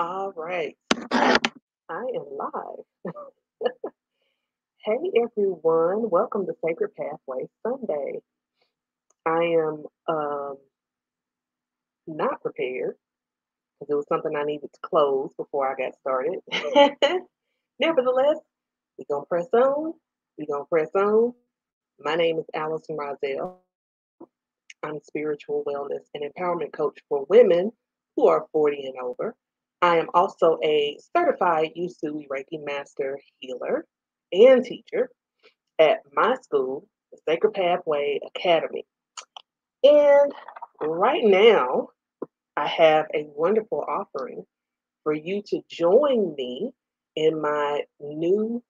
[0.00, 0.78] All right.
[1.12, 1.34] I
[1.90, 3.12] am live.
[4.82, 8.20] hey everyone, welcome to Sacred Pathway Sunday.
[9.26, 10.56] I am um,
[12.06, 12.94] not prepared
[13.78, 16.38] because it was something I needed to close before I got started.
[17.78, 18.38] Nevertheless,
[18.96, 19.92] we're going to press on.
[20.38, 21.34] We're going to press on.
[21.98, 23.60] My name is Allison Rozelle.
[24.82, 27.72] I'm spiritual wellness and empowerment coach for women
[28.16, 29.36] who are 40 and over.
[29.82, 33.86] I am also a certified Usui Reiki Master Healer
[34.32, 35.10] and teacher
[35.78, 38.84] at my school, the Sacred Pathway Academy.
[39.82, 40.32] And
[40.82, 41.88] right now,
[42.56, 44.44] I have a wonderful offering
[45.02, 46.72] for you to join me
[47.16, 48.62] in my new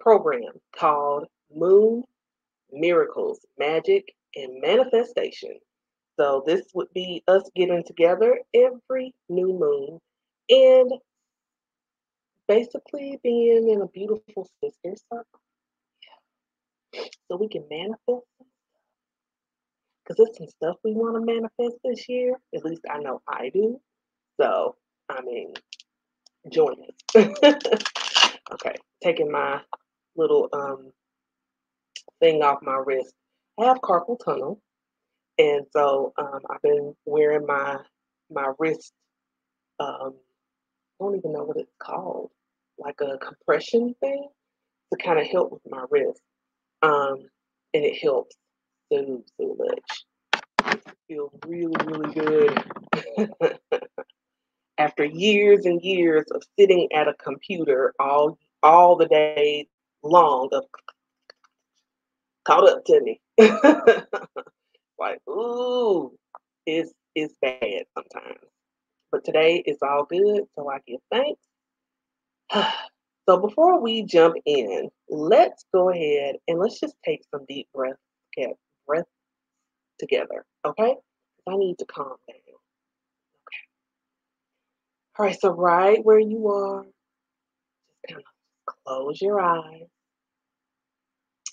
[0.00, 2.02] program called Moon
[2.72, 5.54] Miracles, Magic, and Manifestation.
[6.18, 10.00] So, this would be us getting together every new moon
[10.50, 10.92] and
[12.48, 15.40] basically being in a beautiful sister circle.
[17.30, 18.26] So we can manifest.
[20.04, 22.36] Because there's some stuff we want to manifest this year.
[22.54, 23.80] At least i know i do.
[24.40, 24.76] So
[25.08, 25.54] i mean
[26.50, 26.76] join
[27.14, 27.28] us.
[28.52, 29.60] Okay taking my
[30.16, 30.92] little um
[32.20, 33.14] thing off my wrist.
[33.60, 34.60] I have carpal tunnel.
[35.38, 37.78] And so um, i've been wearing my
[38.30, 38.92] my wrist
[39.80, 40.14] um,
[41.00, 42.30] I don't even know what it's called,
[42.78, 44.28] like a compression thing
[44.92, 46.20] to kind of help with my wrist.
[46.82, 47.28] Um,
[47.74, 48.36] and it helps
[48.92, 50.04] so, so much.
[50.60, 53.58] I feel really, really good.
[54.78, 59.68] After years and years of sitting at a computer all all the day
[60.02, 60.64] long of
[62.44, 63.20] caught up to me.
[64.98, 66.16] like, ooh,
[66.66, 68.38] it's it's bad sometimes.
[69.10, 71.40] But today is all good, so I give thanks.
[73.28, 77.98] so before we jump in, let's go ahead and let's just take some deep breaths,
[78.36, 78.50] get
[78.86, 79.06] breath
[79.98, 80.94] together, okay?
[81.48, 82.36] I need to calm down.
[82.36, 83.64] Okay.
[85.18, 86.84] All right, so right where you are,
[87.86, 89.88] just kind of close your eyes.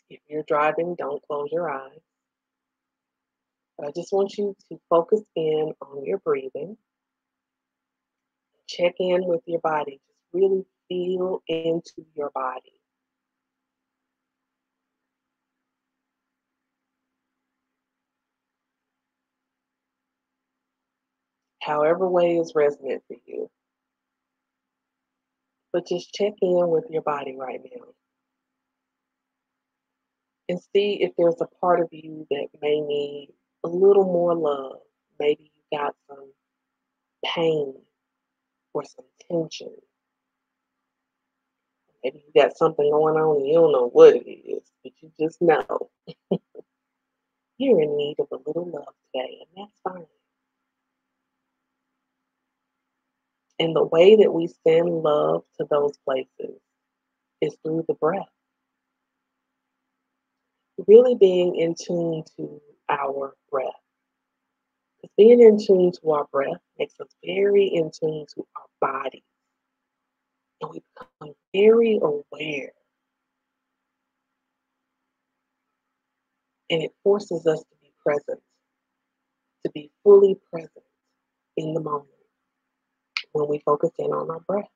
[0.09, 1.99] If you're driving, don't close your eyes.
[3.77, 6.77] But I just want you to focus in on your breathing
[8.67, 9.99] check in with your body.
[10.07, 12.73] Just really feel into your body.
[21.61, 23.49] However way is resonant for you.
[25.73, 27.85] But just check in with your body right now.
[30.47, 33.29] And see if there's a part of you that may need
[33.63, 34.77] a little more love.
[35.19, 36.31] Maybe you got some
[37.25, 37.73] pain
[38.75, 39.71] or some tension.
[42.03, 45.11] Maybe you got something going on and you don't know what it is, but you
[45.19, 45.89] just know
[47.57, 50.05] you're in need of a little love today, and that's fine.
[53.59, 56.59] And the way that we send love to those places
[57.41, 58.27] is through the breath.
[60.87, 63.84] Really being in tune to our breath.
[65.17, 69.23] Being in tune to our breath makes us very in tune to our body.
[70.61, 72.71] And we become very aware.
[76.69, 78.41] And it forces us to be present,
[79.65, 80.85] to be fully present
[81.57, 82.09] in the moment
[83.33, 84.69] when we focus in on our breath.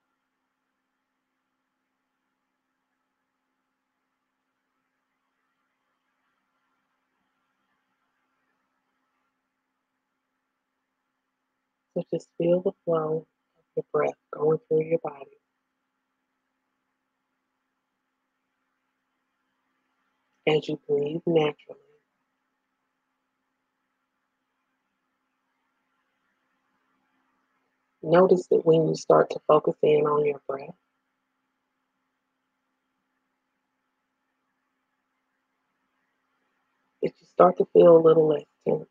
[11.93, 13.25] So just feel the flow
[13.57, 15.25] of your breath going through your body.
[20.47, 21.79] As you breathe naturally.
[28.01, 30.75] Notice that when you start to focus in on your breath,
[37.01, 38.87] that you start to feel a little less tense.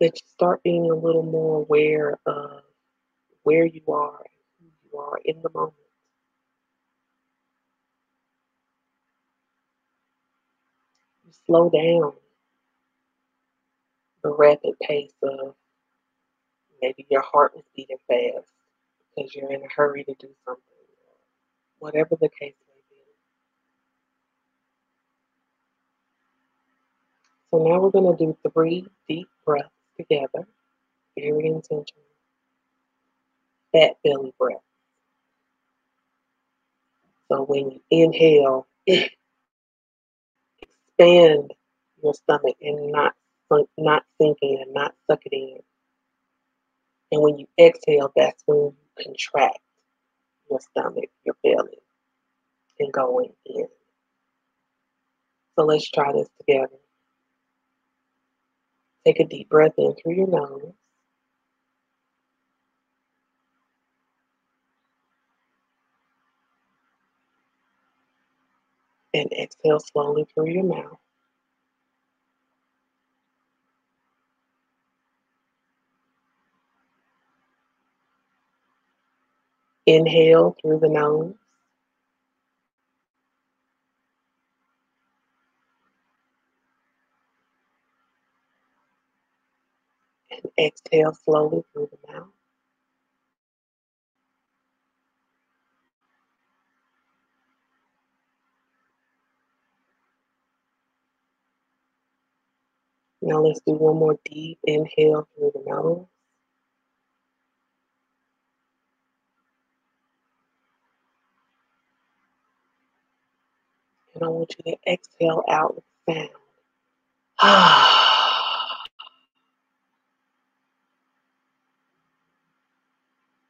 [0.00, 2.62] That you start being a little more aware of
[3.42, 4.30] where you are and
[4.60, 5.74] who you are in the moment.
[11.46, 12.12] Slow down
[14.22, 15.54] the rapid pace of
[16.80, 18.48] maybe your heart was beating fast
[19.16, 20.62] because you're in a hurry to do something,
[21.78, 22.96] whatever the case may be.
[27.50, 29.68] So now we're going to do three deep breaths
[30.02, 30.46] together,
[31.18, 32.04] very intentional.
[33.72, 34.56] Fat belly breath.
[37.30, 39.10] So when you inhale, expand
[42.02, 43.14] your stomach and not
[43.76, 45.58] not sinking and not suck it in.
[47.12, 49.58] And when you exhale, that's when you contract
[50.48, 51.78] your stomach, your belly,
[52.78, 53.66] and going in.
[55.58, 56.68] So let's try this together.
[59.06, 60.72] Take a deep breath in through your nose.
[69.14, 70.98] And exhale slowly through your mouth.
[79.86, 81.34] Inhale through the nose.
[90.30, 92.28] And exhale slowly through the mouth.
[103.22, 106.06] Now let's do one more deep inhale through the nose.
[114.14, 116.30] And I want you to exhale out with sound.
[117.42, 117.90] Ah.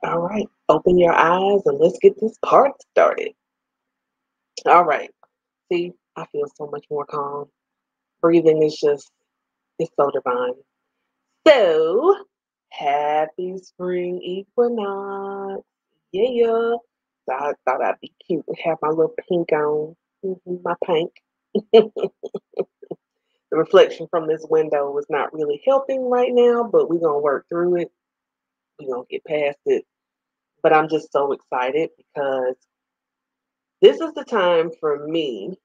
[0.02, 3.32] All right, open your eyes and let's get this part started.
[4.66, 5.10] All right,
[5.70, 7.46] see, I feel so much more calm.
[8.20, 9.10] Breathing is just,
[9.78, 10.54] it's so divine.
[11.46, 12.16] So,
[12.70, 15.62] happy spring equinox.
[16.12, 16.74] Yeah.
[17.28, 19.96] So I thought I'd be cute and have my little pink on.
[20.24, 21.12] Mm-hmm, my pink.
[21.72, 22.10] the
[23.52, 27.46] reflection from this window is not really helping right now, but we're going to work
[27.48, 27.90] through it.
[28.78, 29.84] We're going to get past it.
[30.62, 32.56] But I'm just so excited because
[33.80, 35.56] this is the time for me.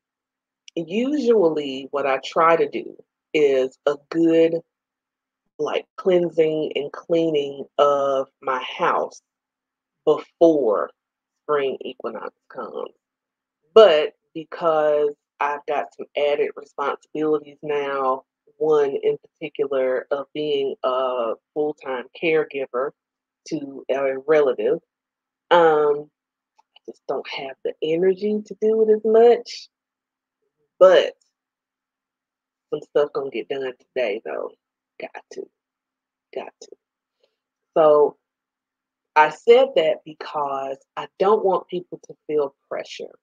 [0.75, 2.95] Usually, what I try to do
[3.33, 4.55] is a good
[5.57, 9.21] like cleansing and cleaning of my house
[10.05, 10.89] before
[11.43, 12.91] spring equinox comes.
[13.73, 18.23] But because I've got some added responsibilities now,
[18.57, 22.91] one in particular of being a full time caregiver
[23.47, 24.79] to a relative,
[25.51, 26.09] um,
[26.59, 29.69] I just don't have the energy to do it as much.
[30.79, 31.13] But
[32.69, 34.51] some stuff gonna get done today though.
[34.99, 35.43] Got to.
[36.33, 36.69] Got to.
[37.77, 38.17] So
[39.15, 43.13] I said that because I don't want people to feel pressure.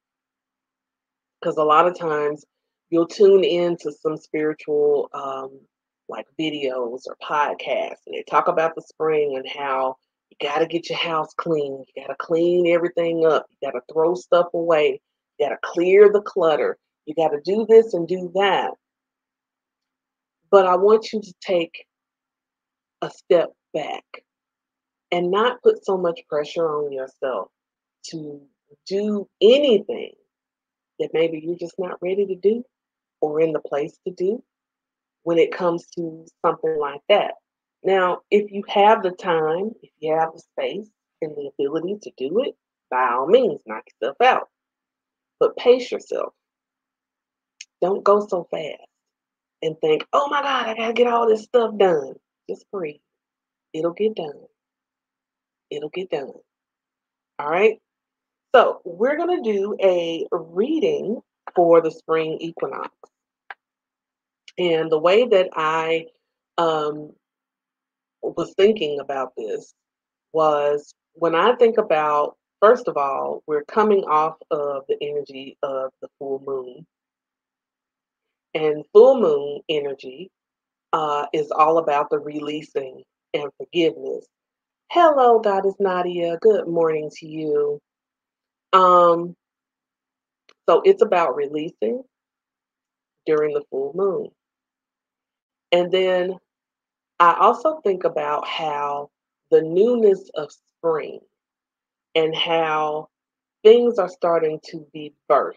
[1.41, 2.45] Because a lot of times
[2.91, 5.61] you'll tune into some spiritual um,
[6.09, 9.97] like videos or podcasts and they talk about the spring and how
[10.41, 11.85] you got to get your house clean.
[11.95, 13.47] You got to clean everything up.
[13.51, 15.01] You got to throw stuff away.
[15.39, 16.79] You got to clear the clutter.
[17.05, 18.71] You got to do this and do that.
[20.51, 21.85] But I want you to take
[23.03, 24.05] a step back
[25.11, 27.49] and not put so much pressure on yourself
[28.07, 28.41] to
[28.87, 30.13] do anything
[30.99, 32.65] that maybe you're just not ready to do
[33.21, 34.43] or in the place to do
[35.25, 37.33] when it comes to something like that.
[37.85, 40.89] Now, if you have the time, if you have the space
[41.21, 42.55] and the ability to do it,
[42.91, 44.49] by all means, knock yourself out.
[45.41, 46.33] But pace yourself.
[47.81, 48.87] Don't go so fast
[49.63, 52.15] and think, oh my God, I got to get all this stuff done.
[52.49, 53.01] Just breathe.
[53.73, 54.47] It'll get done.
[55.71, 56.33] It'll get done.
[57.39, 57.81] All right.
[58.55, 61.21] So we're to do a reading
[61.57, 62.91] for the spring equinox.
[64.59, 66.07] And the way that I
[66.59, 67.13] um,
[68.23, 69.75] was thinking about this
[70.33, 75.91] was when I think about, first of all, we're coming off of the energy of
[76.01, 76.87] the full moon.
[78.55, 80.31] And full moon energy
[80.93, 83.03] uh, is all about the releasing
[83.35, 84.27] and forgiveness.
[84.91, 86.39] Hello, Goddess Nadia.
[86.41, 87.81] Good morning to you.
[88.75, 89.35] Um,
[90.69, 92.03] so it's about releasing
[93.27, 94.29] during the full moon.
[95.73, 96.37] And then
[97.21, 99.11] I also think about how
[99.51, 101.21] the newness of spring
[102.15, 103.09] and how
[103.63, 105.55] things are starting to be birthed.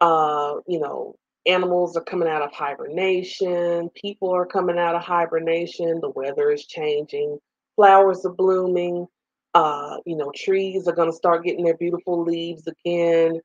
[0.00, 6.00] Uh, you know, animals are coming out of hibernation, people are coming out of hibernation,
[6.00, 7.38] the weather is changing,
[7.76, 9.06] flowers are blooming,
[9.54, 13.40] uh, you know, trees are going to start getting their beautiful leaves again.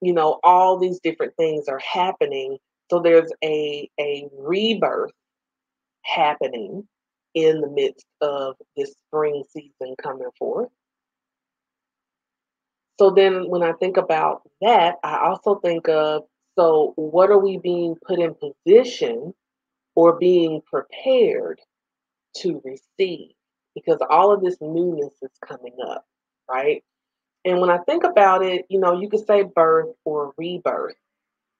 [0.00, 2.58] You know, all these different things are happening.
[2.90, 5.12] So there's a a rebirth
[6.08, 6.86] happening
[7.34, 10.70] in the midst of this spring season coming forth.
[12.98, 16.22] So then when I think about that, I also think of
[16.58, 19.32] so what are we being put in position
[19.94, 21.60] or being prepared
[22.38, 23.30] to receive?
[23.74, 26.04] Because all of this newness is coming up,
[26.50, 26.82] right?
[27.44, 30.96] And when I think about it, you know, you could say birth or rebirth.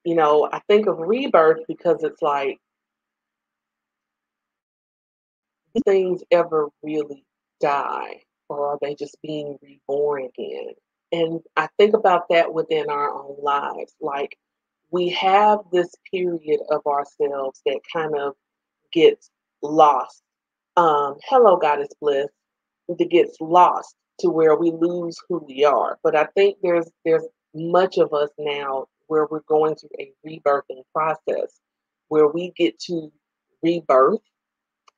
[0.03, 2.59] You know, I think of rebirth because it's like
[5.85, 7.25] things ever really
[7.61, 10.73] die or are they just being reborn again?
[11.11, 13.93] And I think about that within our own lives.
[14.01, 14.37] Like
[14.91, 18.33] we have this period of ourselves that kind of
[18.91, 19.29] gets
[19.61, 20.21] lost.
[20.77, 22.27] Um, hello, Goddess Bliss,
[22.87, 25.97] that gets lost to where we lose who we are.
[26.03, 30.83] But I think there's there's much of us now where we're going through a rebirthing
[30.93, 31.59] process
[32.09, 33.11] where we get to
[33.63, 34.21] rebirth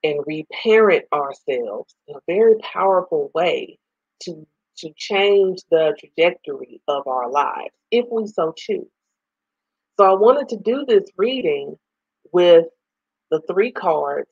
[0.04, 3.78] and reparent ourselves in a very powerful way
[4.22, 4.46] to
[4.78, 8.88] to change the trajectory of our lives if we so choose.
[9.98, 11.78] So I wanted to do this reading
[12.32, 12.66] with
[13.30, 14.30] the three cards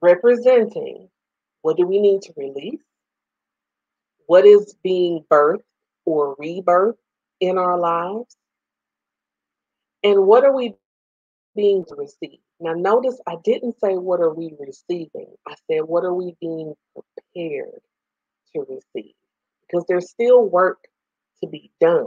[0.00, 1.08] representing
[1.62, 2.80] what do we need to release,
[4.26, 5.64] what is being birthed
[6.06, 6.96] or rebirthed
[7.40, 8.36] in our lives,
[10.02, 10.74] and what are we
[11.54, 12.38] being to receive.
[12.60, 15.34] Now, notice I didn't say what are we receiving.
[15.48, 17.80] I said what are we being prepared
[18.54, 19.14] to receive
[19.62, 20.84] because there's still work
[21.42, 22.06] to be done,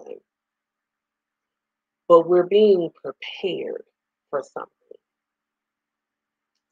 [2.08, 3.84] but we're being prepared
[4.30, 4.70] for something.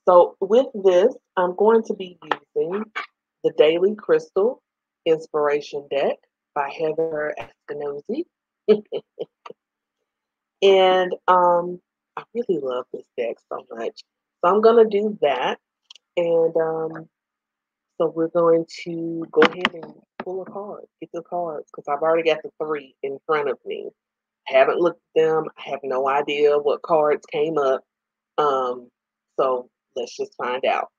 [0.08, 2.20] So, with this, I'm going to be
[2.56, 2.84] using
[3.44, 4.62] the Daily Crystal
[5.06, 6.18] Inspiration Deck
[6.54, 8.26] by Heather Askinosie.
[10.62, 11.80] and um,
[12.18, 14.02] I really love this deck so much.
[14.44, 15.60] So I'm going to do that.
[16.18, 17.10] And um,
[17.98, 22.02] so we're going to go ahead and pull a card, get the cards, because I've
[22.02, 23.90] already got the three in front of me.
[24.50, 25.46] I haven't looked at them.
[25.58, 27.84] I have no idea what cards came up.
[28.38, 28.90] Um,
[29.40, 30.90] so let's just find out.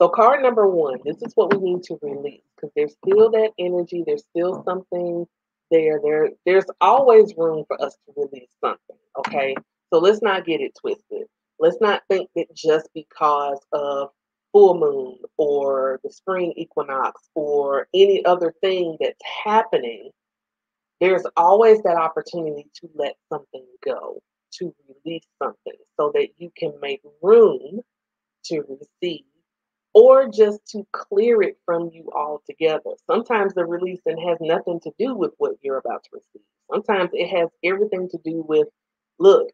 [0.00, 3.50] So card number one, this is what we need to release because there's still that
[3.58, 4.04] energy.
[4.06, 5.26] There's still something
[5.70, 6.00] there.
[6.02, 8.96] There, there's always room for us to release something.
[9.18, 9.56] Okay,
[9.92, 11.26] so let's not get it twisted.
[11.58, 14.10] Let's not think that just because of
[14.52, 20.10] full moon or the spring equinox or any other thing that's happening,
[21.00, 24.20] there's always that opportunity to let something go,
[24.54, 27.80] to release something so that you can make room
[28.44, 29.24] to receive
[29.94, 32.90] or just to clear it from you altogether.
[33.06, 36.46] Sometimes the releasing has nothing to do with what you're about to receive.
[36.72, 38.68] Sometimes it has everything to do with,
[39.18, 39.48] look,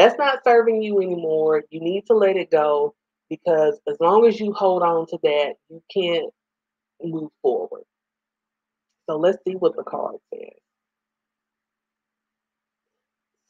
[0.00, 1.62] that's not serving you anymore.
[1.68, 2.94] You need to let it go
[3.28, 6.32] because as long as you hold on to that, you can't
[7.02, 7.82] move forward.
[9.06, 10.54] So let's see what the card says.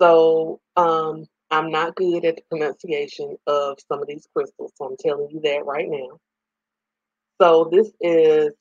[0.03, 4.97] So um, I'm not good at the pronunciation of some of these crystals, so I'm
[4.99, 6.19] telling you that right now.
[7.41, 8.55] So this is,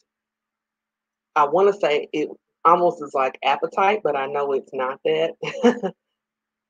[1.35, 2.29] I want to say it
[2.63, 5.93] almost is like appetite, but I know it's not that.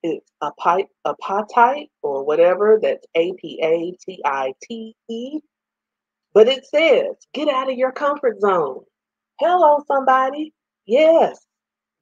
[0.03, 2.79] it's a pipe, a apatite or whatever.
[2.82, 5.39] That's A P A T I T E.
[6.34, 8.84] But it says, get out of your comfort zone.
[9.39, 10.53] Hello, somebody.
[10.86, 11.46] Yes,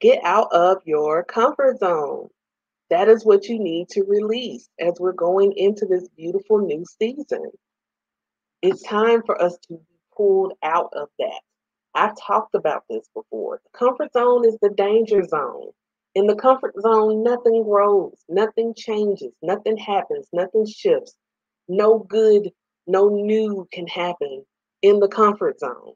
[0.00, 2.28] get out of your comfort zone.
[2.90, 7.50] That is what you need to release as we're going into this beautiful new season.
[8.62, 9.80] It's time for us to be
[10.16, 11.40] pulled out of that.
[11.94, 13.60] I've talked about this before.
[13.64, 15.70] The comfort zone is the danger zone.
[16.14, 21.14] In the comfort zone, nothing grows, nothing changes, nothing happens, nothing shifts.
[21.68, 22.50] No good,
[22.86, 24.44] no new can happen
[24.82, 25.92] in the comfort zone.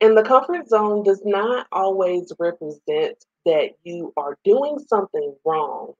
[0.00, 5.94] And the comfort zone does not always represent that you are doing something wrong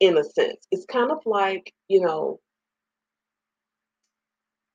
[0.00, 0.66] in a sense.
[0.70, 2.40] It's kind of like, you know,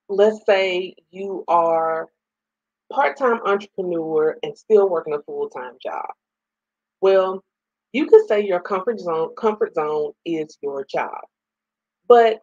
[0.09, 2.09] let's say you are
[2.91, 6.09] part-time entrepreneur and still working a full-time job.
[7.03, 7.43] Well,
[7.91, 11.19] you could say your comfort zone comfort zone is your job.
[12.07, 12.39] But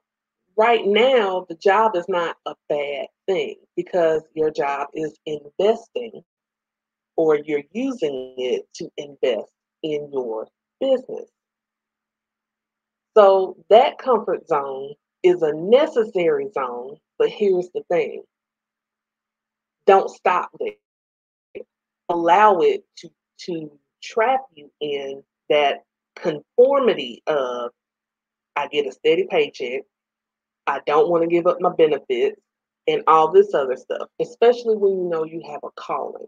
[0.54, 6.20] right now the job is not a bad thing because your job is investing
[7.16, 9.50] or you're using it to invest
[9.82, 10.46] in your
[10.78, 11.30] business.
[13.16, 18.24] So that comfort zone is a necessary zone, but here's the thing
[19.86, 21.64] don't stop there.
[22.10, 23.08] Allow it to,
[23.46, 25.84] to trap you in that
[26.16, 27.70] conformity of
[28.56, 29.82] I get a steady paycheck,
[30.66, 32.40] I don't want to give up my benefits
[32.86, 36.26] and all this other stuff, especially when you know you have a calling.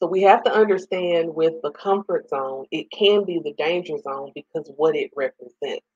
[0.00, 4.32] So we have to understand with the comfort zone, it can be the danger zone
[4.34, 5.86] because what it represents.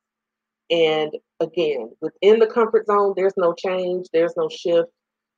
[0.71, 4.89] And again, within the comfort zone, there's no change, there's no shift,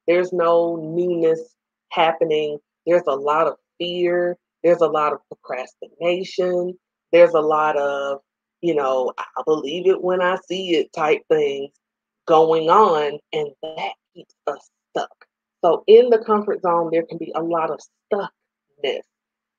[0.07, 1.55] there's no newness
[1.91, 2.59] happening.
[2.87, 6.79] There's a lot of fear, there's a lot of procrastination,
[7.13, 8.21] there's a lot of,
[8.61, 11.71] you know, I believe it when I see it type things
[12.27, 15.27] going on, and that keeps us stuck.
[15.65, 17.81] So in the comfort zone, there can be a lot of
[18.13, 19.01] stuckness.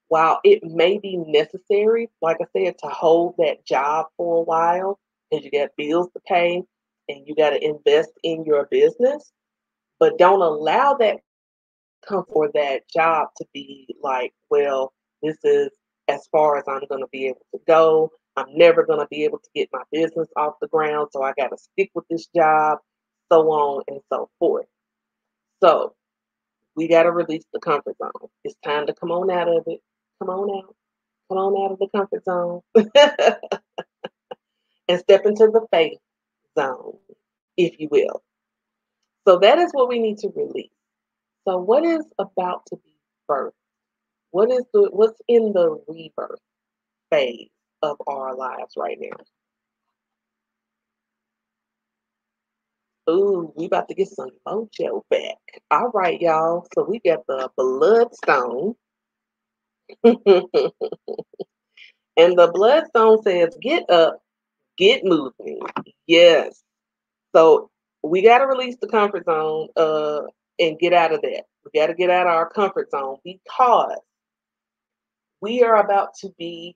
[0.07, 4.99] While it may be necessary, like I said, to hold that job for a while,
[5.29, 6.63] because you got bills to pay
[7.07, 9.31] and you got to invest in your business,
[9.99, 11.17] but don't allow that
[12.07, 15.69] come for that job to be like, well, this is
[16.07, 18.11] as far as I'm going to be able to go.
[18.35, 21.33] I'm never going to be able to get my business off the ground, so I
[21.37, 22.79] got to stick with this job,
[23.31, 24.67] so on and so forth.
[25.61, 25.93] So
[26.75, 28.29] we got to release the comfort zone.
[28.43, 29.81] It's time to come on out of it.
[30.19, 30.75] Come on out.
[31.29, 32.61] Come on out of the comfort zone
[34.87, 35.99] and step into the faith
[36.57, 36.97] zone,
[37.57, 38.23] if you will.
[39.27, 40.71] So that is what we need to release.
[41.48, 42.93] So what is about to be
[43.29, 43.51] birthed?
[44.31, 46.39] What is the what's in the rebirth
[47.12, 47.50] phase
[47.81, 49.17] of our lives right now?
[53.10, 55.38] Ooh, we about to get some mojo back.
[55.72, 56.65] All right, y'all.
[56.75, 58.75] So we got the bloodstone.
[60.03, 60.17] and
[62.17, 64.22] the bloodstone says, get up,
[64.77, 65.60] get moving.
[66.08, 66.63] Yes.
[67.36, 67.69] So
[68.03, 70.22] we got to release the comfort zone uh,
[70.59, 71.43] and get out of that.
[71.63, 73.99] We got to get out of our comfort zone because
[75.41, 76.75] we are about to be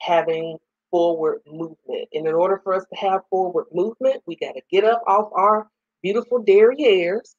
[0.00, 0.58] having
[0.90, 2.08] forward movement.
[2.12, 5.30] And in order for us to have forward movement, we got to get up off
[5.34, 5.68] our
[6.02, 7.34] beautiful derrieres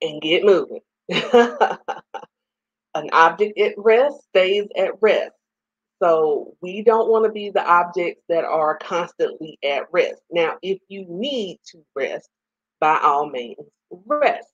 [0.00, 0.80] and get moving.
[2.94, 5.32] An object at rest stays at rest.
[6.02, 10.20] So we don't want to be the objects that are constantly at rest.
[10.30, 12.28] Now, if you need to rest,
[12.80, 13.56] by all means,
[14.06, 14.51] rest.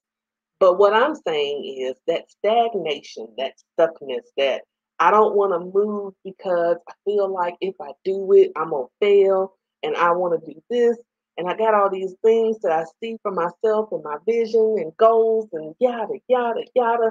[0.61, 4.62] But what I'm saying is that stagnation, that stuckness, that
[4.99, 8.87] I don't want to move because I feel like if I do it, I'm going
[8.87, 10.97] to fail and I want to do this.
[11.37, 14.97] And I got all these things that I see for myself and my vision and
[14.97, 17.11] goals and yada, yada, yada.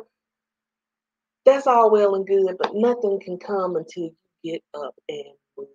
[1.45, 5.23] That's all well and good, but nothing can come until you get up and
[5.57, 5.67] move.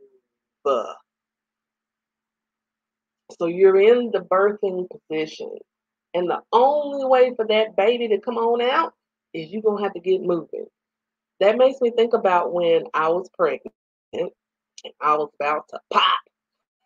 [3.39, 5.51] So you're in the birthing position.
[6.15, 8.95] And the only way for that baby to come on out
[9.33, 10.67] is you're going to have to get moving
[11.43, 13.75] that makes me think about when I was pregnant
[14.13, 14.31] and
[15.01, 16.21] I was about to pop.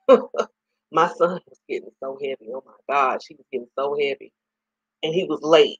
[0.91, 2.49] my son was getting so heavy.
[2.55, 4.33] Oh my gosh, he was getting so heavy.
[5.03, 5.79] And he was late.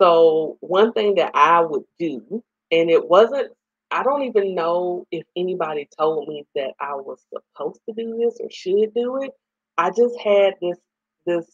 [0.00, 3.52] So, one thing that I would do, and it wasn't,
[3.92, 8.38] I don't even know if anybody told me that I was supposed to do this
[8.40, 9.30] or should do it.
[9.78, 10.78] I just had this,
[11.24, 11.46] this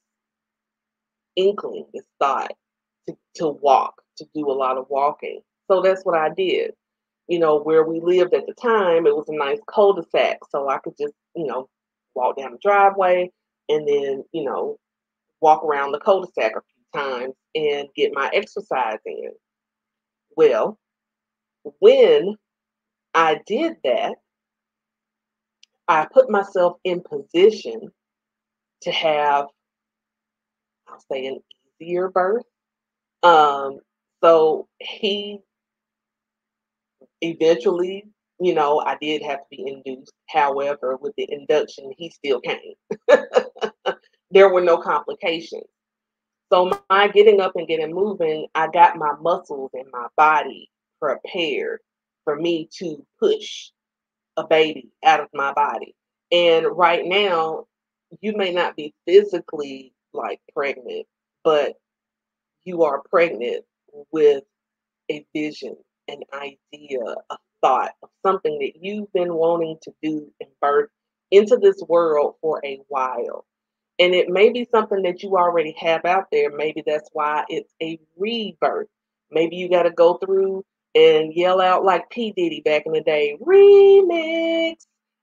[1.37, 2.53] inkling, this thought
[3.09, 5.41] to, to walk, to do a lot of walking.
[5.71, 6.73] So that's what I did.
[7.29, 10.39] You know, where we lived at the time, it was a nice cul-de-sac.
[10.51, 11.69] So I could just, you know,
[12.15, 13.31] walk down the driveway
[13.69, 14.79] and then, you know,
[15.41, 19.33] walk around the cul-de-sac a few times and get my exercise in.
[20.37, 20.79] Well,
[21.81, 22.37] when
[23.13, 24.15] I did that,
[25.89, 27.91] I put myself in position
[28.83, 29.47] to have,
[30.89, 31.41] I'll say, an
[31.81, 32.45] easier birth.
[33.23, 33.81] Um,
[34.23, 35.41] so he
[37.21, 38.05] eventually,
[38.41, 40.13] you know, I did have to be induced.
[40.29, 42.75] However, with the induction, he still came.
[44.31, 45.65] there were no complications.
[46.53, 50.71] So my getting up and getting moving, I got my muscles and my body
[51.01, 51.81] prepared
[52.25, 53.71] for me to push
[54.37, 55.95] a baby out of my body.
[56.31, 57.65] And right now,
[58.21, 61.07] you may not be physically like pregnant,
[61.45, 61.75] but
[62.65, 63.65] you are pregnant
[64.11, 64.45] with
[65.11, 65.77] a vision
[66.09, 67.01] an idea,
[67.31, 70.91] a thought of something that you've been wanting to do and birth
[71.31, 73.45] into this world for a while.
[73.99, 76.51] And it may be something that you already have out there.
[76.51, 78.89] Maybe that's why it's a rebirth.
[79.31, 82.33] Maybe you got to go through and yell out like P.
[82.37, 84.77] Diddy back in the day, remix,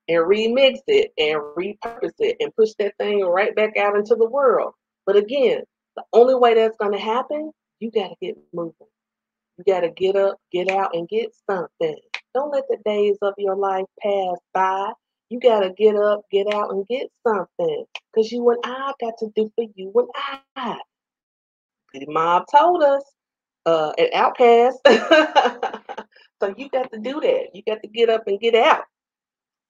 [0.07, 4.27] and remix it and repurpose it and push that thing right back out into the
[4.29, 4.73] world.
[5.05, 5.63] But again,
[5.95, 8.73] the only way that's going to happen, you got to get moving.
[9.57, 11.97] You got to get up, get out, and get something.
[12.33, 14.93] Don't let the days of your life pass by.
[15.29, 17.85] You got to get up, get out, and get something.
[18.13, 20.77] Because you and I got to do for you and I.
[21.93, 23.03] The mob told us
[23.65, 25.83] uh, at OutKast.
[26.41, 27.49] so you got to do that.
[27.53, 28.85] You got to get up and get out.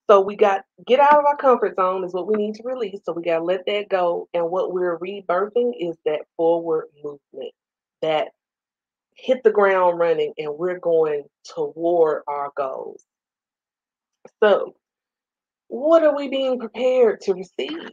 [0.08, 3.00] So we got get out of our comfort zone is what we need to release.
[3.04, 4.28] So we got to let that go.
[4.34, 7.52] And what we're rebirthing is that forward movement
[8.02, 8.28] that
[9.14, 13.02] hit the ground running and we're going toward our goals.
[14.42, 14.74] So,
[15.68, 17.90] what are we being prepared to receive?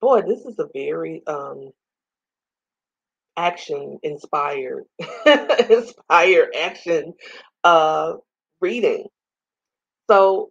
[0.00, 1.72] Boy, this is a very um,
[3.36, 4.84] action inspired,
[5.70, 7.14] inspired action
[7.64, 8.14] uh,
[8.60, 9.06] reading.
[10.10, 10.50] So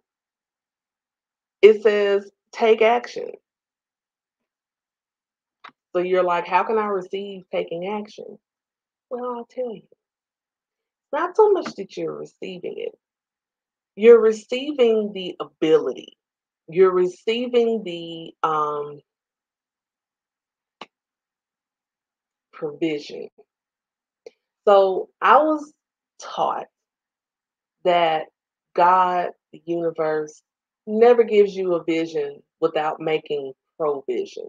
[1.62, 3.30] it says, take action.
[5.92, 8.38] So you're like, how can I receive taking action?
[9.10, 9.82] Well, I'll tell you.
[11.12, 12.96] Not so much that you're receiving it,
[13.96, 16.16] you're receiving the ability,
[16.68, 19.00] you're receiving the um,
[22.60, 23.28] provision.
[24.68, 25.72] So I was
[26.20, 26.66] taught
[27.84, 28.26] that
[28.76, 30.42] God, the universe,
[30.86, 34.48] never gives you a vision without making provision.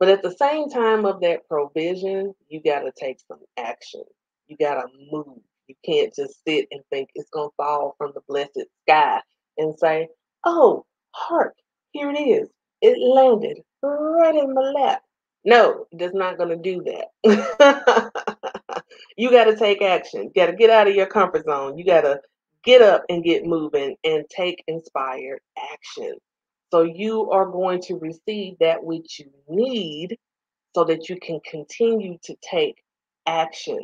[0.00, 4.02] But at the same time of that provision, you got to take some action.
[4.48, 5.38] You got to move.
[5.68, 9.20] You can't just sit and think it's going to fall from the blessed sky
[9.56, 10.08] and say,
[10.44, 11.54] oh, hark,
[11.92, 12.48] here it is.
[12.82, 15.02] It landed right in my lap.
[15.44, 18.12] No, it's not going to do that.
[19.18, 20.24] you got to take action.
[20.24, 21.78] You got to get out of your comfort zone.
[21.78, 22.20] You got to
[22.64, 25.40] get up and get moving and take inspired
[25.72, 26.14] action.
[26.72, 30.18] So you are going to receive that which you need
[30.74, 32.76] so that you can continue to take
[33.26, 33.80] action.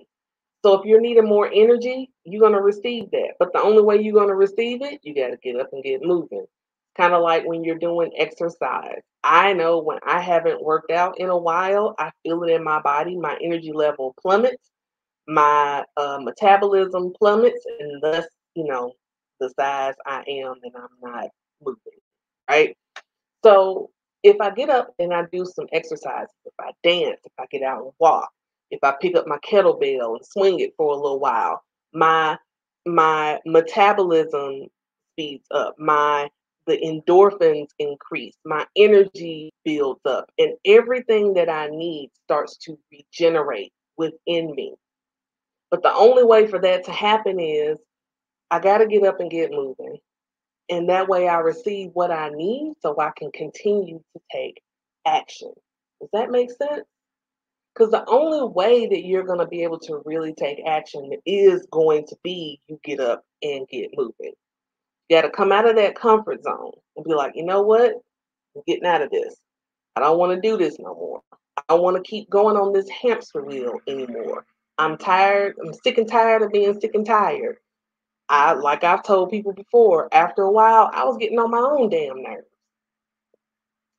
[0.65, 3.35] So if you're needing more energy, you're going to receive that.
[3.39, 5.85] But the only way you're going to receive it, you got to get up and
[5.85, 6.47] get moving.
[6.97, 9.01] Kind of like when you're doing exercise.
[9.23, 12.81] I know when I haven't worked out in a while, I feel it in my
[12.81, 13.17] body.
[13.17, 14.71] My energy level plummets,
[15.29, 18.93] my uh, metabolism plummets, and thus, you know,
[19.39, 21.29] the size I am, and I'm not
[21.63, 21.79] moving.
[22.49, 22.77] Right.
[23.45, 23.91] So
[24.23, 27.63] if I get up and I do some exercise, if I dance, if I get
[27.63, 28.31] out and walk,
[28.71, 32.37] if I pick up my kettlebell and swing it for a little while, my
[32.87, 34.67] my metabolism
[35.13, 35.75] speeds up.
[35.79, 36.29] My
[36.67, 43.73] the endorphins increase, my energy builds up, and everything that I need starts to regenerate
[43.97, 44.75] within me.
[45.71, 47.79] But the only way for that to happen is
[48.51, 49.99] I got to get up and get moving.
[50.69, 54.61] And that way I receive what I need so I can continue to take
[55.07, 55.53] action.
[56.01, 56.85] Does that make sense?
[57.75, 61.67] Because the only way that you're going to be able to really take action is
[61.71, 64.33] going to be you get up and get moving.
[65.11, 67.95] You got to come out of that comfort zone and be like, you know what?
[68.55, 69.35] I'm getting out of this.
[69.97, 71.21] I don't want to do this no more.
[71.57, 74.47] I don't want to keep going on this hamster wheel anymore.
[74.79, 75.57] I'm tired.
[75.61, 77.57] I'm sick and tired of being sick and tired.
[78.29, 81.91] I like I've told people before, after a while, I was getting on my own
[81.91, 82.47] damn nerves.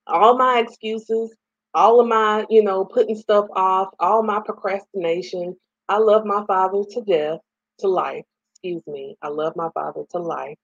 [0.07, 1.35] All my excuses,
[1.73, 5.57] all of my, you know, putting stuff off, all my procrastination.
[5.89, 7.39] I love my father to death,
[7.79, 8.23] to life.
[8.53, 9.17] Excuse me.
[9.21, 10.57] I love my father to life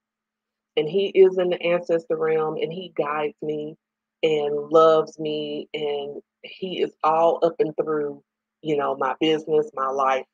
[0.78, 3.76] and he is in the ancestor realm and he guides me
[4.24, 8.24] and loves me and he is all up and through
[8.62, 10.26] you know my business my life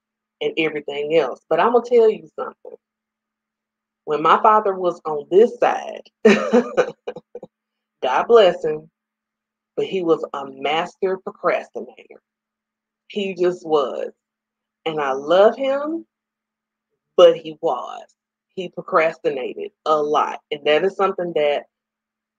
[0.41, 1.41] and everything else.
[1.49, 2.75] But i'm gonna tell you something.
[4.05, 6.01] When my father was on this side
[8.03, 8.89] god bless him
[9.75, 12.21] but he was a master procrastinator.
[13.07, 14.11] He just was.
[14.85, 16.05] And i love him
[17.15, 18.03] but he was
[18.55, 20.39] he procrastinated a lot.
[20.51, 21.63] And that is something that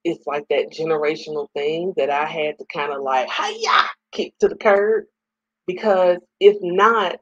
[0.05, 4.49] it's like that generational thing that I had to kind of like, hiya, kick to
[4.49, 5.05] the curb.
[5.67, 7.17] Because if not,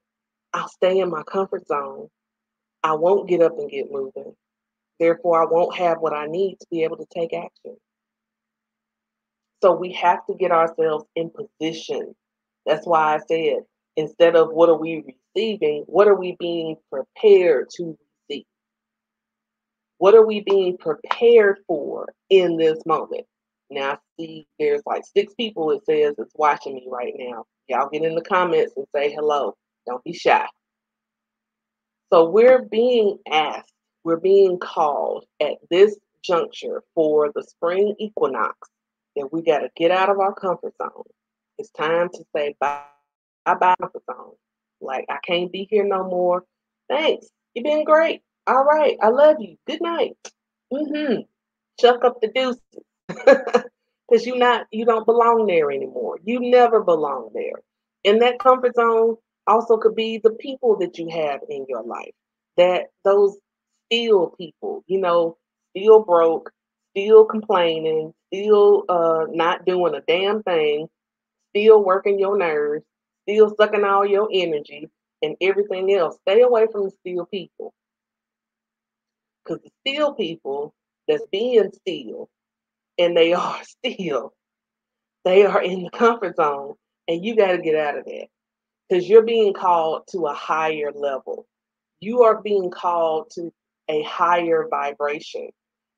[0.53, 2.09] I'll stay in my comfort zone.
[2.83, 4.35] I won't get up and get moving.
[4.99, 7.77] Therefore, I won't have what I need to be able to take action.
[9.63, 12.15] So we have to get ourselves in position.
[12.67, 13.61] That's why I said,
[13.97, 17.97] instead of what are we receiving, what are we being prepared to
[20.03, 23.25] what are we being prepared for in this moment?
[23.71, 27.45] Now, I see there's like six people it says it's watching me right now.
[27.69, 29.55] Y'all get in the comments and say hello.
[29.87, 30.45] Don't be shy.
[32.13, 38.57] So, we're being asked, we're being called at this juncture for the spring equinox
[39.15, 41.05] that we got to get out of our comfort zone.
[41.59, 42.83] It's time to say bye
[43.47, 44.33] bye comfort zone.
[44.81, 46.43] Like, I can't be here no more.
[46.89, 47.29] Thanks.
[47.55, 48.23] You've been great.
[48.47, 49.57] All right, I love you.
[49.67, 50.17] Good night.
[50.73, 51.23] Mm-hmm.
[51.81, 52.63] Chuck up the deuces.
[54.09, 56.19] Because you not you don't belong there anymore.
[56.25, 57.63] You never belong there.
[58.05, 62.13] And that comfort zone also could be the people that you have in your life.
[62.59, 63.39] That those
[63.87, 65.39] still people, you know,
[65.75, 66.53] still broke,
[66.91, 70.89] still complaining, still uh not doing a damn thing,
[71.51, 72.85] still working your nerves,
[73.29, 74.91] still sucking all your energy
[75.23, 76.19] and everything else.
[76.29, 77.73] Stay away from the still people.
[79.45, 80.75] Because the still people
[81.09, 82.29] that's being still
[82.99, 84.33] and they are still,
[85.25, 86.75] they are in the comfort zone
[87.09, 88.29] and you got to get out of that
[88.89, 91.47] because you're being called to a higher level.
[92.01, 93.53] You are being called to
[93.89, 95.49] a higher vibration.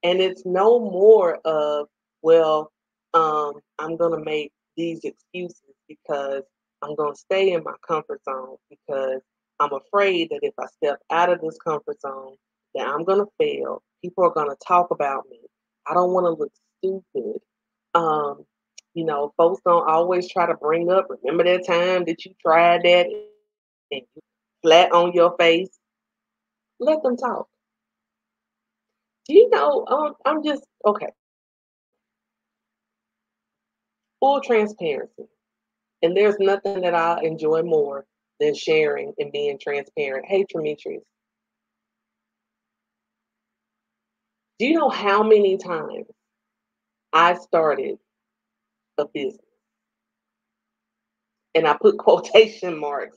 [0.03, 1.89] And it's no more of,
[2.23, 2.71] well,
[3.15, 6.43] um, I'm going to make these excuses because
[6.83, 9.21] I'm going to stay in my comfort zone because
[9.61, 12.37] I'm afraid that if I step out of this comfort zone,
[12.75, 13.83] that I'm going to fail.
[14.03, 15.41] People are going to talk about me.
[15.87, 17.41] I don't want to look stupid.
[17.95, 18.45] Um,
[18.95, 22.83] you know, folks don't always try to bring up, remember that time that you tried
[22.83, 23.07] that
[23.91, 24.23] and you
[24.63, 25.71] flat on your face?
[26.81, 27.49] Let them talk.
[29.27, 29.87] Do you know?
[29.87, 31.09] Um, I'm just okay.
[34.21, 35.29] Full transparency.
[36.03, 38.05] And there's nothing that I enjoy more
[38.41, 40.27] than sharing and being transparent.
[40.27, 41.05] Hey, Demetrius,
[44.59, 46.07] do you know how many times
[47.13, 47.99] I started
[48.99, 49.41] a business?
[51.55, 53.17] And I put quotation marks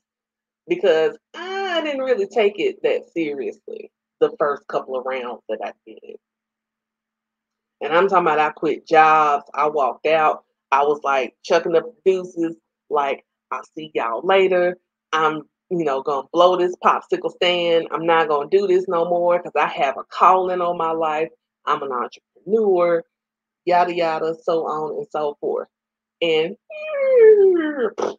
[0.67, 5.73] because I didn't really take it that seriously the first couple of rounds that I
[5.86, 6.17] did.
[7.82, 11.86] And I'm talking about I quit jobs, I walked out, I was like chucking up
[12.04, 12.56] deuces,
[12.89, 14.78] like I'll see y'all later.
[15.13, 17.89] I'm, you know, gonna blow this popsicle stand.
[17.91, 21.30] I'm not gonna do this no more because I have a calling on my life.
[21.65, 23.03] I'm an entrepreneur,
[23.65, 25.69] yada yada, so on and so forth.
[26.21, 26.56] And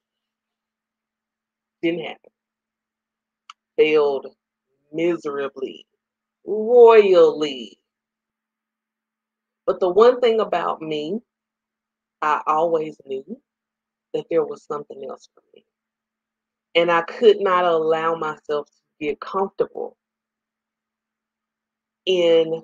[1.83, 2.31] didn't happen.
[3.77, 4.27] Failed
[4.93, 5.87] miserably,
[6.47, 7.79] royally.
[9.67, 11.21] But the one thing about me,
[12.23, 13.25] I always knew
[14.15, 15.65] that there was something else for me.
[16.75, 19.97] And I could not allow myself to get comfortable
[22.07, 22.63] in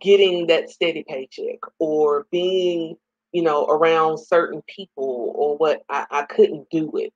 [0.00, 2.96] getting that steady paycheck or being,
[3.32, 7.12] you know, around certain people or what I, I couldn't do it.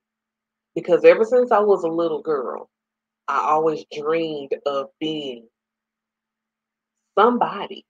[0.74, 2.68] Because ever since I was a little girl,
[3.28, 5.46] I always dreamed of being
[7.16, 7.86] somebody.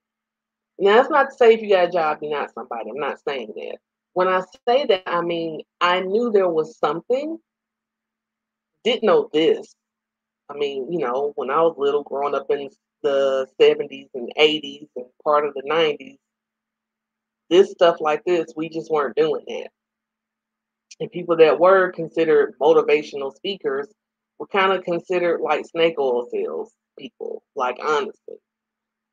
[0.77, 2.89] Now, that's not to say if you got a job, you're not somebody.
[2.89, 3.77] I'm not saying that.
[4.15, 7.37] When I say that, I mean, I knew there was something,
[8.85, 9.75] didn't know this.
[10.49, 12.69] I mean, you know, when I was little, growing up in
[13.03, 16.17] the 70s and 80s and part of the 90s,
[17.49, 19.67] this stuff like this, we just weren't doing that.
[21.01, 23.89] And people that were considered motivational speakers
[24.39, 28.37] were kind of considered like snake oil sales people, like honestly.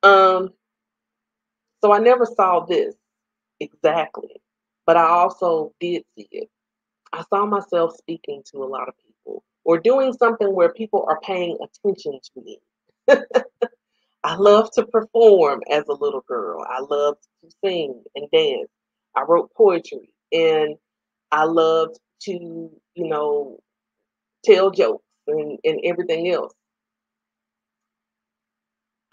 [0.05, 0.51] Um,
[1.81, 2.95] so I never saw this
[3.59, 4.41] exactly,
[4.87, 6.49] but I also did see it.
[7.13, 11.21] I saw myself speaking to a lot of people or doing something where people are
[11.21, 12.59] paying attention to me.
[14.25, 16.65] I love to perform as a little girl.
[16.69, 18.69] I loved to sing and dance.
[19.17, 20.77] I wrote poetry and
[21.33, 23.59] I loved to, you know,
[24.45, 26.55] tell jokes and, and everything else.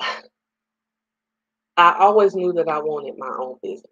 [1.78, 3.92] I always knew that I wanted my own business.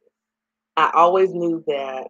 [0.78, 2.10] I always knew that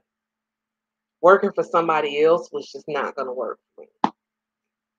[1.21, 4.12] working for somebody else was just not going to work for me.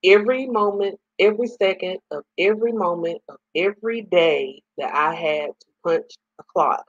[0.05, 6.11] Every moment, every second of every moment of every day that I had to punch
[6.41, 6.87] a clock,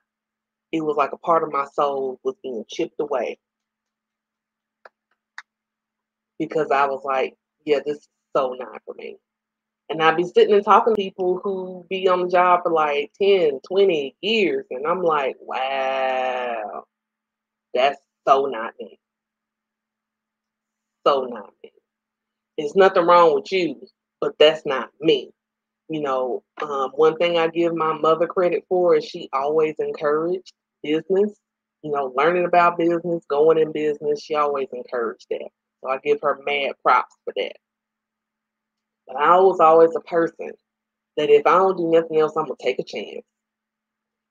[0.71, 3.37] it was like a part of my soul was being chipped away.
[6.37, 9.17] Because I was like, yeah, this is so not for me.
[9.89, 13.11] And I'd be sitting and talking to people who be on the job for like
[13.21, 14.65] 10, 20 years.
[14.71, 16.85] And I'm like, wow,
[17.73, 18.99] that's so not me.
[21.07, 21.71] So not me.
[22.57, 23.81] There's nothing wrong with you,
[24.21, 25.31] but that's not me.
[25.89, 30.53] You know, um, one thing I give my mother credit for is she always encouraged
[30.83, 31.31] business,
[31.83, 34.23] you know, learning about business, going in business.
[34.23, 35.49] She always encouraged that.
[35.83, 37.57] So I give her mad props for that.
[39.09, 40.51] But I was always a person
[41.17, 43.25] that if I don't do nothing else, I'm gonna take a chance.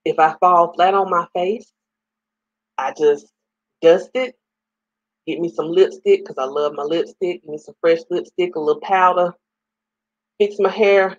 [0.05, 1.71] If I fall flat on my face,
[2.79, 3.27] I just
[3.83, 4.37] dust it,
[5.27, 8.61] get me some lipstick because I love my lipstick, give me some fresh lipstick, a
[8.61, 9.35] little powder,
[10.39, 11.19] fix my hair,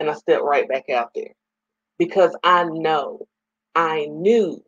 [0.00, 1.34] and I step right back out there
[1.98, 3.26] because I know,
[3.74, 4.64] I knew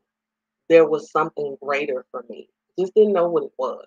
[0.68, 2.48] there was something greater for me.
[2.78, 3.86] Just didn't know what it was.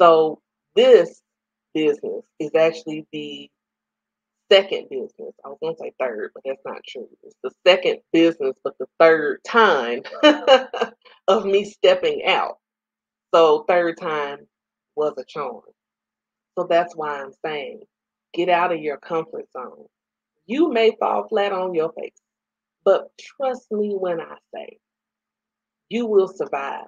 [0.00, 0.40] So
[0.74, 1.22] this
[1.76, 3.50] business is actually the
[4.52, 5.34] second business.
[5.44, 7.08] I was going to say third, but that's not true.
[7.24, 10.02] It's the second business, but the third time
[11.28, 12.58] of me stepping out.
[13.34, 14.48] So third time
[14.96, 15.62] was a charm.
[16.58, 17.82] So that's why I'm saying
[18.34, 19.86] get out of your comfort zone.
[20.46, 22.12] You may fall flat on your face,
[22.84, 24.78] but trust me when I say
[25.90, 26.86] you will survive.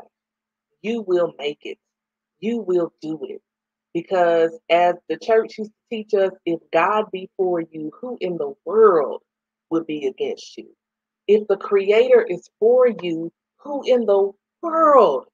[0.82, 1.78] You will make it.
[2.40, 3.42] You will do it.
[3.98, 8.36] Because as the church used to teach us, if God be for you, who in
[8.36, 9.22] the world
[9.70, 10.68] would be against you?
[11.26, 14.30] If the Creator is for you, who in the
[14.62, 15.24] world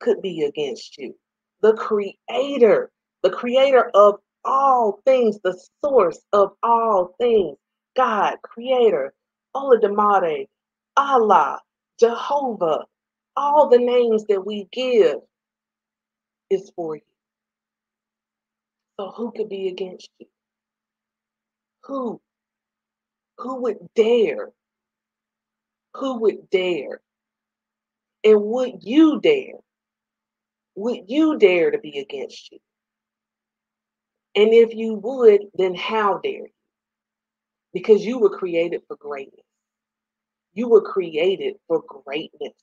[0.00, 1.14] could be against you?
[1.62, 2.90] The Creator,
[3.22, 7.56] the Creator of all things, the source of all things,
[7.94, 9.14] God, Creator,
[9.54, 10.48] Olodumare,
[10.96, 11.60] Allah,
[12.00, 12.84] Jehovah,
[13.36, 15.18] all the names that we give
[16.50, 17.02] is for you.
[18.98, 20.26] So who could be against you?
[21.84, 22.20] Who?
[23.38, 24.50] Who would dare?
[25.94, 27.00] Who would dare?
[28.24, 29.60] And would you dare?
[30.74, 32.58] Would you dare to be against you?
[34.34, 36.52] And if you would, then how dare you?
[37.72, 39.44] Because you were created for greatness.
[40.54, 42.54] You were created for greatness,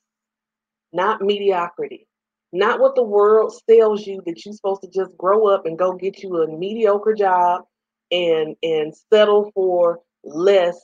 [0.91, 2.07] not mediocrity.
[2.55, 5.91] Not what the world sells you that you're supposed to just grow up and go
[5.91, 7.63] get you a mediocre job
[8.11, 10.79] and and settle for less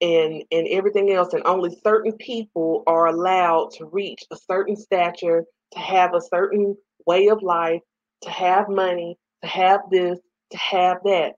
[0.00, 1.34] and and everything else.
[1.34, 6.76] And only certain people are allowed to reach a certain stature to have a certain
[7.06, 7.82] way of life
[8.22, 10.18] to have money to have this
[10.52, 11.34] to have that.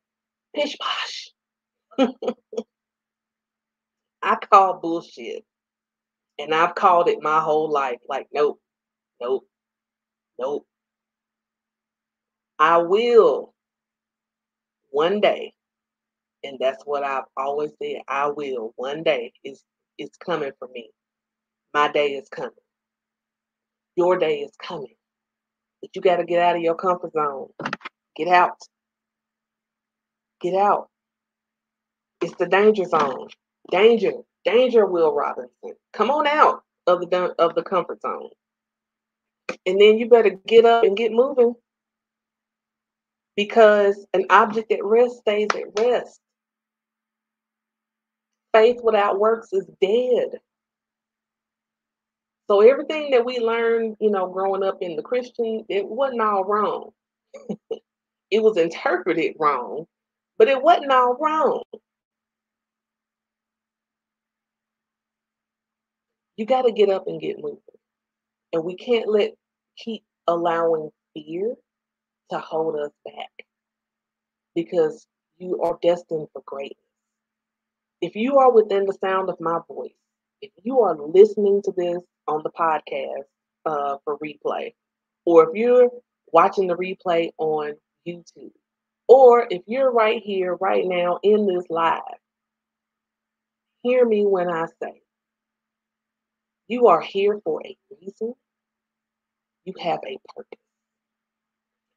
[0.54, 1.30] Pish posh.
[4.22, 5.44] I call bullshit.
[6.38, 8.58] And i've called it my whole life like nope
[9.20, 9.46] nope
[10.38, 10.66] Nope.
[12.58, 13.52] I will
[14.90, 15.54] one day,
[16.44, 18.02] and that's what I've always said.
[18.08, 19.32] I will one day.
[19.44, 19.62] Is
[19.98, 20.90] it's coming for me.
[21.74, 22.52] My day is coming.
[23.96, 24.94] Your day is coming.
[25.80, 27.48] But you got to get out of your comfort zone.
[28.16, 28.58] Get out.
[30.40, 30.88] Get out.
[32.20, 33.28] It's the danger zone.
[33.70, 34.12] Danger.
[34.44, 35.74] Danger, Will Robinson.
[35.92, 38.30] Come on out of the of the comfort zone.
[39.66, 41.54] And then you better get up and get moving
[43.37, 46.20] because an object at rest stays at rest.
[48.52, 50.38] Faith without works is dead.
[52.48, 56.44] So everything that we learned, you know, growing up in the Christian, it wasn't all
[56.44, 56.90] wrong.
[58.30, 59.87] it was interpreted wrong,
[60.38, 61.62] but it wasn't all wrong.
[66.37, 67.59] You got to get up and get moving.
[68.54, 69.32] And we can't let
[69.76, 71.56] keep allowing fear
[72.30, 73.46] to hold us back
[74.54, 76.78] because you are destined for greatness.
[78.00, 79.96] If you are within the sound of my voice,
[80.40, 83.24] if you are listening to this on the podcast
[83.66, 84.72] uh, for replay,
[85.26, 85.90] or if you're
[86.32, 87.74] watching the replay on
[88.06, 88.52] YouTube,
[89.08, 92.02] or if you're right here, right now in this live,
[93.82, 95.02] hear me when I say,
[96.68, 98.34] you are here for a reason
[99.64, 100.59] you have a purpose.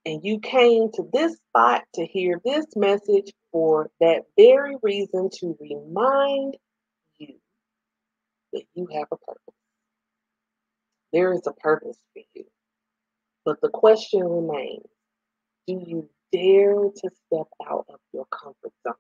[0.05, 5.57] And you came to this spot to hear this message for that very reason to
[5.59, 6.55] remind
[7.17, 7.35] you
[8.53, 9.53] that you have a purpose.
[11.11, 12.45] There is a purpose for you.
[13.43, 14.85] But the question remains
[15.67, 18.93] do you dare to step out of your comfort zone?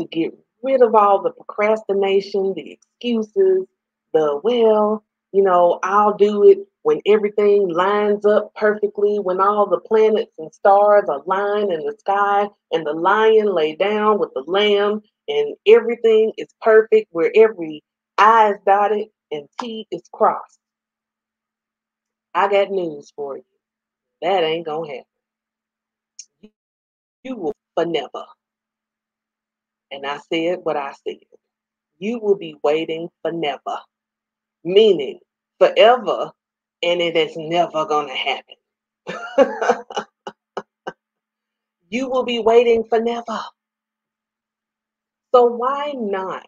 [0.00, 0.32] To get
[0.62, 3.66] rid of all the procrastination, the excuses,
[4.12, 9.80] the well, you know, I'll do it when everything lines up perfectly, when all the
[9.80, 15.02] planets and stars align in the sky, and the lion lay down with the lamb,
[15.28, 17.82] and everything is perfect, where every
[18.18, 20.58] I is dotted and T is crossed.
[22.34, 23.44] I got news for you.
[24.22, 25.04] That ain't gonna happen.
[27.24, 28.26] You will for never.
[29.92, 31.18] And I said what I said.
[31.98, 33.78] You will be waiting for never,
[34.64, 35.20] meaning
[35.60, 36.32] forever
[36.82, 38.56] and it is never going to happen.
[41.88, 43.40] you will be waiting for never.
[45.34, 46.46] So why not?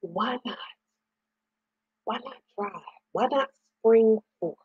[0.00, 0.58] Why not?
[2.04, 2.80] Why not try?
[3.12, 3.48] Why not
[3.80, 4.56] spring forth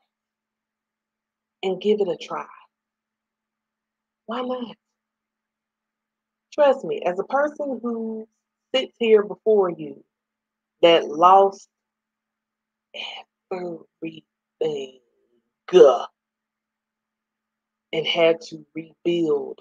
[1.61, 2.45] and give it a try?
[4.25, 4.75] Why not?
[6.53, 8.27] Trust me, as a person who
[8.73, 10.03] sits here before you
[10.81, 11.67] that lost
[13.53, 14.99] everything
[17.93, 19.59] and had to rebuild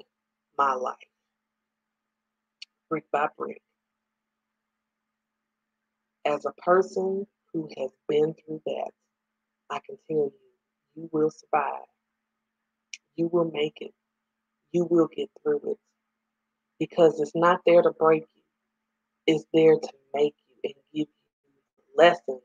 [0.58, 0.96] my life
[2.92, 3.62] brick by brick.
[6.26, 8.90] As a person who has been through that,
[9.70, 10.32] I can tell you,
[10.94, 11.86] you will survive.
[13.16, 13.92] You will make it.
[14.72, 15.78] You will get through it.
[16.78, 18.42] Because it's not there to break you,
[19.26, 22.42] it's there to make you and give you lessons,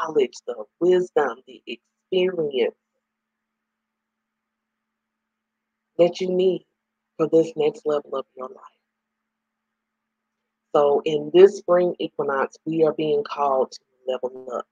[0.00, 2.74] knowledge, the wisdom, the experience
[5.98, 6.64] that you need
[7.16, 8.56] for this next level of your life.
[10.74, 14.66] So, in this spring equinox, we are being called to level up.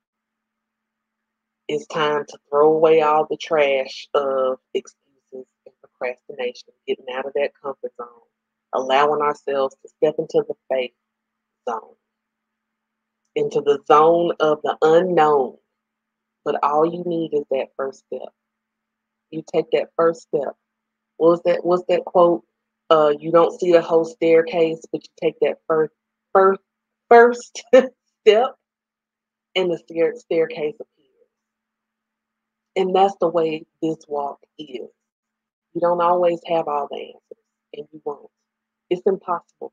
[1.69, 4.97] It's time to throw away all the trash of excuses
[5.33, 8.09] and procrastination, getting out of that comfort zone,
[8.73, 10.93] allowing ourselves to step into the faith
[11.69, 11.95] zone,
[13.35, 15.57] into the zone of the unknown.
[16.45, 18.29] But all you need is that first step.
[19.31, 20.55] You take that first step.
[21.17, 21.65] What was that?
[21.65, 22.45] What's that quote?
[22.91, 25.93] Uh, you don't see the whole staircase, but you take that first,
[26.35, 26.61] first,
[27.11, 28.57] first step,
[29.57, 30.89] and the stair- staircase appears.
[32.77, 34.89] And that's the way this walk is.
[35.75, 38.29] You don't always have all the answers, and you won't.
[38.91, 39.73] It's impossible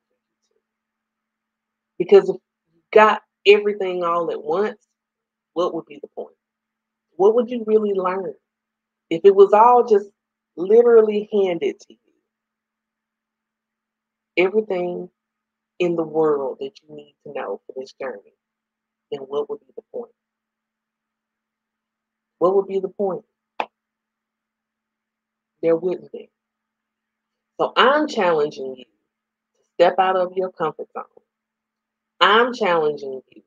[1.98, 2.14] you to.
[2.16, 2.36] Because if
[2.74, 4.78] you got everything all at once,
[5.54, 6.36] what would be the point?
[7.16, 8.34] What would you really learn?
[9.10, 10.10] If it was all just
[10.56, 11.98] literally handed to you,
[14.46, 15.10] everything
[15.78, 18.34] in the world that you need to know for this journey,
[19.12, 20.12] then what would be the point?
[22.38, 23.24] What would be the point?
[25.62, 26.30] There wouldn't be.
[27.60, 28.90] So I'm challenging you to
[29.74, 31.04] step out of your comfort zone.
[32.20, 33.42] I'm challenging you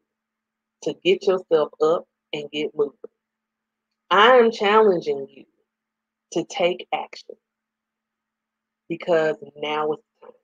[0.84, 2.94] to get yourself up and get moving.
[4.12, 5.46] I am challenging you
[6.34, 7.36] to take action
[8.90, 10.36] because now is the time.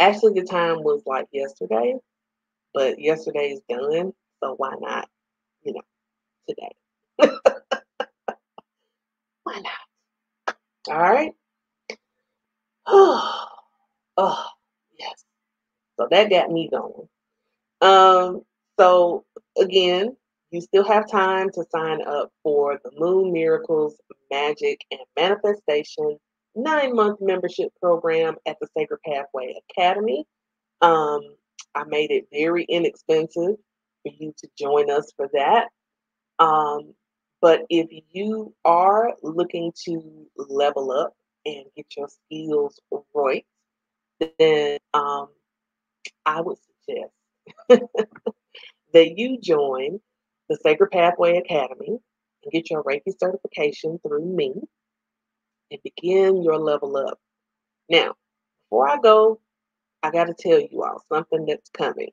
[0.00, 1.96] Actually, the time was like yesterday,
[2.74, 4.12] but yesterday is done,
[4.42, 5.08] so why not,
[5.64, 5.82] you know,
[6.48, 6.72] today?
[9.44, 9.84] why not?
[10.90, 11.32] All right.
[12.86, 13.46] Oh,
[14.18, 14.46] oh,
[14.98, 15.24] yes.
[16.00, 17.08] So that got me going.
[17.82, 18.42] Um,
[18.78, 19.24] so
[19.58, 20.16] again,
[20.50, 23.96] you still have time to sign up for the Moon Miracles,
[24.30, 26.18] Magic, and Manifestation
[26.54, 30.24] nine month membership program at the Sacred Pathway Academy.
[30.80, 31.20] Um,
[31.74, 33.56] I made it very inexpensive
[34.02, 35.68] for you to join us for that.
[36.38, 36.94] Um,
[37.42, 42.80] but if you are looking to level up and get your skills
[43.14, 43.44] right,
[44.38, 45.28] then um,
[46.26, 47.12] I would suggest
[48.94, 50.00] that you join
[50.48, 51.98] the Sacred Pathway Academy
[52.44, 54.54] and get your Reiki certification through me
[55.70, 57.18] and begin your level up.
[57.88, 58.14] Now,
[58.70, 59.40] before I go,
[60.02, 62.10] I got to tell you all something that's coming.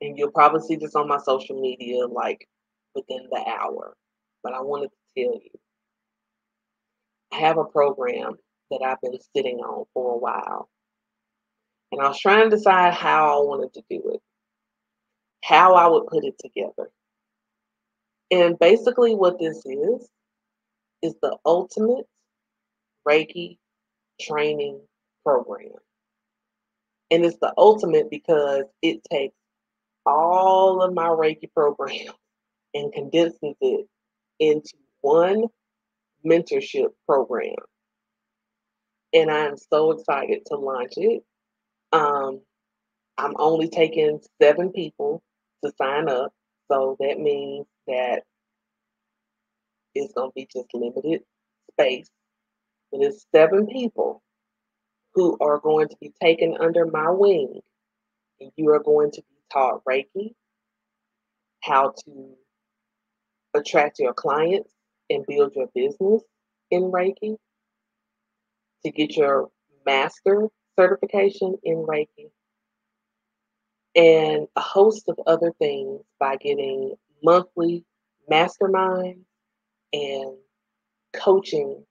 [0.00, 2.48] And you'll probably see this on my social media like
[2.94, 3.94] within the hour.
[4.42, 5.50] But I wanted to tell you
[7.32, 8.34] I have a program
[8.70, 10.68] that I've been sitting on for a while.
[11.92, 14.20] And I was trying to decide how I wanted to do it
[15.42, 16.90] how I would put it together.
[18.30, 20.08] And basically, what this is,
[21.02, 22.06] is the ultimate
[23.06, 23.58] Reiki
[24.20, 24.80] training
[25.24, 25.72] program.
[27.10, 29.34] And it's the ultimate because it takes
[30.06, 32.14] all of my Reiki program
[32.74, 33.86] and condenses it
[34.38, 34.72] into
[35.02, 35.44] one
[36.24, 37.56] mentorship program.
[39.12, 41.22] And I'm so excited to launch it.
[41.92, 42.42] Um,
[43.18, 45.22] I'm only taking seven people
[45.64, 46.32] to sign up.
[46.70, 48.22] So that means that
[49.94, 51.22] it's going to be just limited
[51.72, 52.08] space.
[52.90, 54.22] But it's seven people
[55.14, 57.60] who are going to be taken under my wing.
[58.40, 60.34] And you are going to be taught Reiki,
[61.62, 62.34] how to
[63.54, 64.70] attract your clients
[65.10, 66.22] and build your business
[66.70, 67.36] in Reiki,
[68.84, 69.48] to get your
[69.86, 70.48] master
[70.78, 72.30] certification in Reiki,
[73.94, 77.84] and a host of other things by getting monthly
[78.30, 79.24] masterminds
[79.92, 80.32] and
[81.12, 81.84] coaching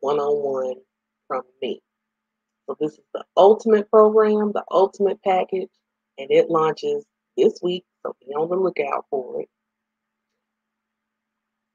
[0.00, 0.76] one on one
[1.26, 1.80] from me.
[2.66, 5.70] So, this is the ultimate program, the ultimate package,
[6.18, 7.04] and it launches
[7.36, 7.84] this week.
[8.04, 9.48] So, be on the lookout for it.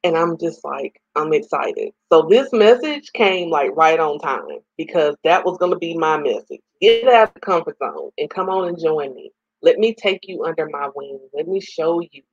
[0.03, 1.93] And I'm just like, I'm excited.
[2.11, 6.17] So this message came like right on time because that was going to be my
[6.17, 6.61] message.
[6.81, 9.31] Get out of the comfort zone and come on and join me.
[9.61, 11.19] Let me take you under my wing.
[11.33, 12.23] Let me show you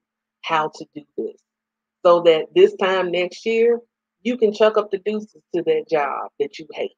[0.43, 1.41] how to do this
[2.05, 3.79] so that this time next year,
[4.23, 6.97] you can chuck up the deuces to that job that you hate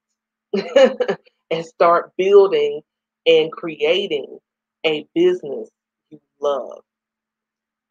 [1.50, 2.80] and start building
[3.26, 4.38] and creating
[4.84, 5.70] a business
[6.10, 6.82] you love,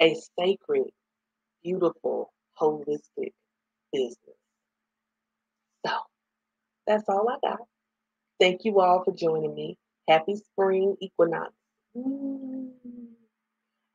[0.01, 0.87] a sacred,
[1.63, 3.33] beautiful, holistic
[3.93, 4.17] business.
[5.85, 5.93] So
[6.87, 7.59] that's all I got.
[8.39, 9.77] Thank you all for joining me.
[10.07, 11.53] Happy spring equinox.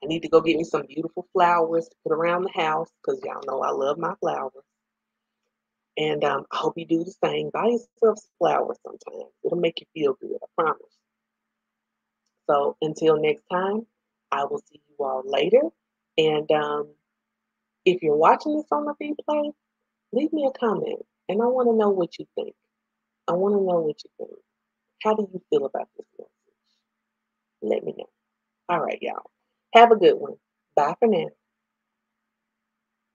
[0.02, 3.20] I need to go get me some beautiful flowers to put around the house because
[3.24, 4.52] y'all know I love my flowers.
[5.98, 7.50] And um, I hope you do the same.
[7.52, 9.32] Buy yourself some flowers sometimes.
[9.44, 10.98] It'll make you feel good, I promise.
[12.48, 13.86] So until next time,
[14.32, 15.62] I will see you all later.
[16.18, 16.88] And um,
[17.87, 19.53] if you're watching this on the replay,
[20.12, 21.01] leave me a comment.
[21.28, 22.55] And I want to know what you think.
[23.28, 24.41] I want to know what you think.
[25.03, 26.30] How do you feel about this message?
[27.62, 28.09] Let me know.
[28.68, 29.30] All right, y'all.
[29.74, 30.34] Have a good one.
[30.76, 31.28] Bye for now.